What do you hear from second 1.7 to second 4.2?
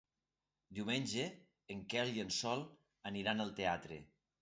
en Quel i en Sol aniran al teatre.